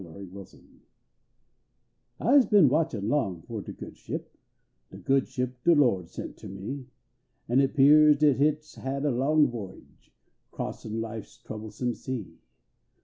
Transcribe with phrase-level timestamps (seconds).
[0.03, 0.61] L)H GOOD SHIP
[2.19, 4.35] I se l)in watchin long ^ r de Good Ship,
[4.89, 6.87] De (iood vShip de Lo d sent ter me;
[7.47, 10.11] An it pears dat hit s had a long voyage
[10.51, 12.39] Crossin life s troublesome sea.